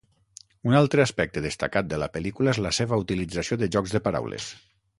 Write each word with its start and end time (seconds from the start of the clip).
Un 0.69 0.77
altre 0.79 1.03
aspecte 1.03 1.43
destacat 1.45 1.91
de 1.91 2.01
la 2.05 2.09
pel·lícula 2.15 2.55
és 2.55 2.63
la 2.67 2.73
seva 2.81 3.01
utilització 3.07 3.59
de 3.65 3.73
jocs 3.77 3.97
de 3.99 4.05
paraules. 4.09 4.53